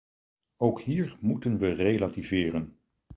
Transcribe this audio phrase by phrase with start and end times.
[0.57, 2.77] Ook hier moeten we relativeren.